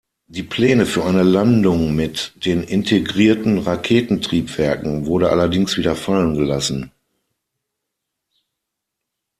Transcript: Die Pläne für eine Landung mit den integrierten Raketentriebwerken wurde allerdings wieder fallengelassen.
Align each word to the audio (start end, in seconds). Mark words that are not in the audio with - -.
Die 0.25 0.41
Pläne 0.41 0.87
für 0.87 1.05
eine 1.05 1.21
Landung 1.21 1.95
mit 1.95 2.31
den 2.43 2.63
integrierten 2.63 3.59
Raketentriebwerken 3.59 5.05
wurde 5.05 5.29
allerdings 5.29 5.77
wieder 5.77 5.95
fallengelassen. 5.95 6.89